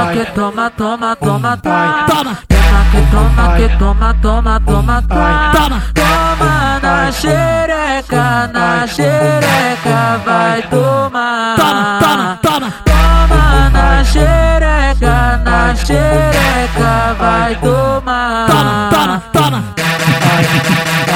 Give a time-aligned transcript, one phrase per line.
[0.00, 2.06] toma que toma, toma, toma, toma.
[2.06, 2.38] Toma.
[2.90, 5.52] Que toma, que toma, toma, toma, toma.
[5.52, 6.80] Toma.
[6.82, 11.56] na xereca, na xereca, vai tomar.
[11.56, 12.72] Toma, toma, toma.
[12.84, 18.46] Toma na xereca, na xereca, vai tomar.
[18.46, 19.62] Toma, toma, toma.
[19.76, 21.09] Toma,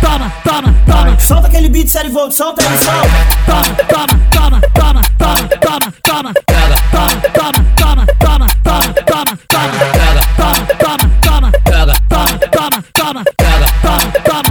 [0.00, 1.20] toma, toma, toma.
[1.20, 3.08] Solta aquele beat, série volta, solta aí, solta.
[3.46, 6.32] Toma, toma, toma, toma, toma, toma, toma.
[6.34, 9.74] Toma, toma, toma, toma, toma, toma, toma.
[9.84, 12.34] Toma, toma, toma, toma, toma, toma.
[12.54, 13.24] Toma, toma,
[13.82, 14.50] toma, toma,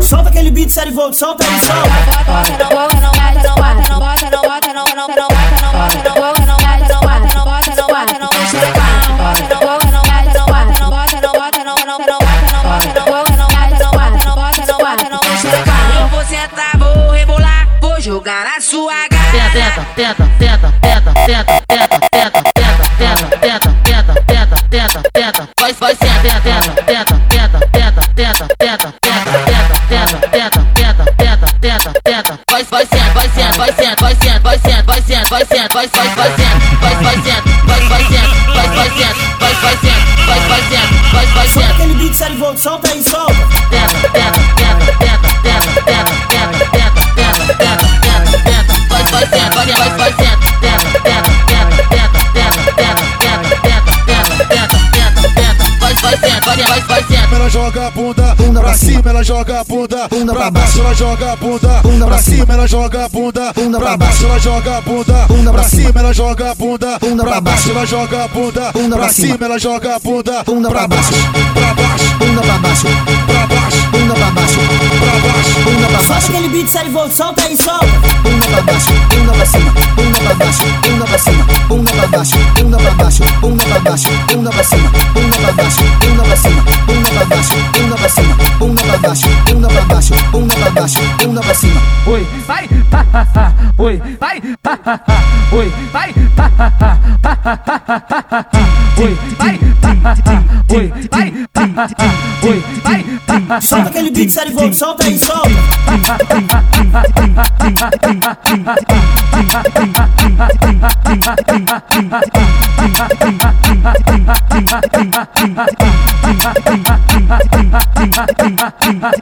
[0.00, 1.90] Solta aquele beat, série volt, solta aí, solta.
[18.10, 19.50] jogar na sua garra.
[19.52, 21.79] Tenta, tenta, tenta, tenta, tenta, tenta.
[31.60, 32.40] Tenta, tenta.
[32.50, 35.74] Vai, vai, senta, vai, senta, vai, senta, vai, senta, vai, senta, vai, senta, vai, senta,
[35.74, 35.88] vai,
[37.18, 37.49] vai,
[57.70, 61.82] joga a bunda, pra cima, ela joga a bunda, pra baixo, ela joga a bunda,
[62.06, 66.12] pra cima, ela joga a bunda, pra baixo, ela joga a bunda, pra cima, ela
[66.12, 70.44] joga a bunda, pra baixo, ela joga a bunda, pra cima, ela joga a bunda,
[70.68, 71.12] pra baixo,
[71.54, 72.86] pra baixo, bunda pra baixo,
[73.26, 74.58] pra baixo, bunda pra baixo,
[74.98, 76.32] pra baixo, bunda pra Solta baixo.
[76.32, 77.86] aquele beat, série volta, solta aí, solta.
[78.22, 82.36] Bunda pra baixo, bunda pra cima, bunda pra baixo, bunda pra cima, bunda pra baixo,
[82.56, 85.82] bunda pra baixo, bunda pra baixo, bunda pra cima, bunda pra baixo,
[90.90, 91.80] baixo, bunda pra cima.
[92.06, 93.54] Oi, vai, ha.
[93.78, 95.00] Oi, vai, ha.
[95.52, 96.98] Oi, vai, ha, ha, ha.
[98.98, 100.74] Oi, vai, ha.
[100.74, 101.49] Oi, vai.
[101.60, 102.64] Oi,
[103.60, 105.50] solta aquele beat sério, solta aí, solta.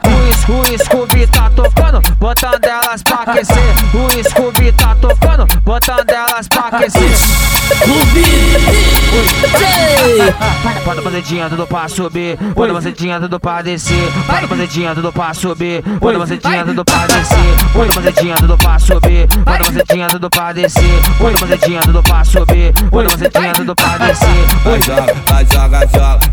[0.05, 3.57] O escu, Scooby tá tocando botando elas pra aquecer.
[3.91, 7.09] O Scooby tá tocando, botando elas pra aquecer.
[10.85, 14.11] Bota a buzedinha tudo pra subir, bota a buzedinha tudo pra descer.
[14.27, 17.37] Bota a buzedinha tudo pra subir, bota a buzedinha tudo pra descer.
[17.73, 21.01] Bota a buzedinha tudo pra subir, bota a buzedinha tudo pra descer.
[21.17, 24.27] Bota a buzedinha tudo pra subir, bota a buzedinha tudo pra descer.
[24.63, 26.28] Vai joga, vai joga, joga,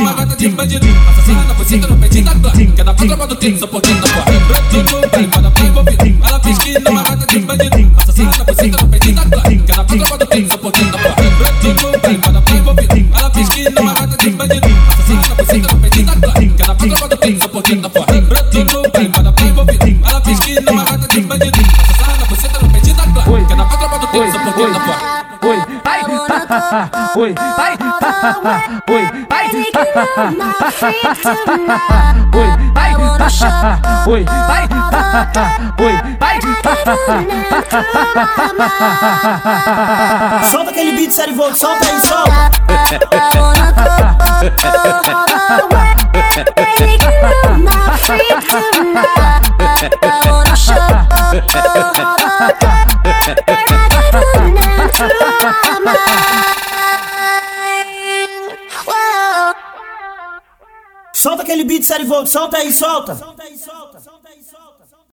[0.08, 0.86] uma gata de bandido.
[1.10, 4.00] Assassinada por cinco no peitinho da clã Que é da patroa do tiro, sou porquinho
[4.00, 6.26] da porra Brotinho, velho, quando vai envolvido.
[6.26, 7.77] Ela finge que não é uma gata de bandido.
[26.68, 27.76] Oi, ai,
[28.88, 29.48] oi, ai,
[32.34, 32.92] oi, ai,
[34.06, 34.64] oi, ai,
[35.80, 35.96] oi,
[40.50, 42.48] Solta aquele beat sério volta, solta aí, solta.
[61.48, 62.26] Aquele beat aí, solta.
[62.26, 63.14] Solta aí, solta.